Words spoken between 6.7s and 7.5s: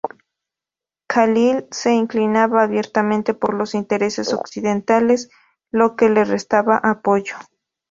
apoyo.